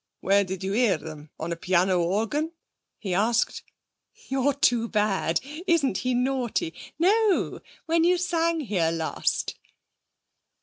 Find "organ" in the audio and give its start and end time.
2.01-2.53